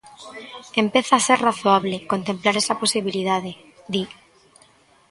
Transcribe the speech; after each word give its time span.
"Empeza 0.83 1.13
a 1.17 1.23
ser 1.27 1.39
razoable 1.47 1.95
contemplar 2.11 2.55
esa 2.61 2.79
posibilidade", 2.81 3.51
di. 3.93 4.03